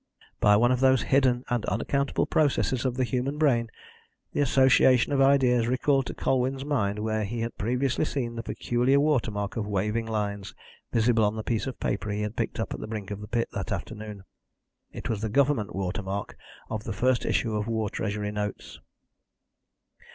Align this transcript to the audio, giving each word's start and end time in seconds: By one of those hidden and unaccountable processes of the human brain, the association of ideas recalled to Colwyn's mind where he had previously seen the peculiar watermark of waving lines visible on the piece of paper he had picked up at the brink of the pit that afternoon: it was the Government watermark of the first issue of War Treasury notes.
By 0.39 0.57
one 0.57 0.71
of 0.71 0.79
those 0.79 1.03
hidden 1.03 1.43
and 1.47 1.63
unaccountable 1.65 2.25
processes 2.25 2.85
of 2.85 2.97
the 2.97 3.03
human 3.03 3.37
brain, 3.37 3.69
the 4.33 4.41
association 4.41 5.13
of 5.13 5.21
ideas 5.21 5.67
recalled 5.67 6.07
to 6.07 6.15
Colwyn's 6.15 6.65
mind 6.65 6.97
where 6.97 7.23
he 7.23 7.41
had 7.41 7.55
previously 7.59 8.03
seen 8.03 8.35
the 8.35 8.41
peculiar 8.41 8.99
watermark 8.99 9.57
of 9.57 9.67
waving 9.67 10.07
lines 10.07 10.55
visible 10.91 11.23
on 11.23 11.35
the 11.35 11.43
piece 11.43 11.67
of 11.67 11.79
paper 11.79 12.09
he 12.09 12.23
had 12.23 12.35
picked 12.35 12.59
up 12.59 12.73
at 12.73 12.79
the 12.79 12.87
brink 12.87 13.11
of 13.11 13.21
the 13.21 13.27
pit 13.27 13.49
that 13.53 13.71
afternoon: 13.71 14.23
it 14.91 15.07
was 15.07 15.21
the 15.21 15.29
Government 15.29 15.75
watermark 15.75 16.35
of 16.67 16.83
the 16.83 16.93
first 16.93 17.23
issue 17.23 17.55
of 17.55 17.67
War 17.67 17.87
Treasury 17.87 18.31
notes. 18.31 18.79